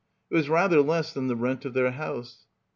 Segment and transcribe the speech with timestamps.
[0.31, 2.47] It was rather less than the rent of their house.